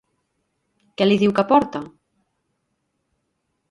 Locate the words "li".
1.09-1.19